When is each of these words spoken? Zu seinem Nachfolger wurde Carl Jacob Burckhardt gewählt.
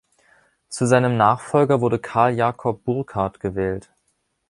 Zu 0.67 0.87
seinem 0.87 1.15
Nachfolger 1.15 1.79
wurde 1.79 1.99
Carl 1.99 2.31
Jacob 2.33 2.83
Burckhardt 2.85 3.39
gewählt. 3.39 3.91